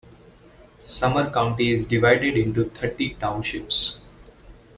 [0.83, 4.01] Sumner County is divided into thirty townships.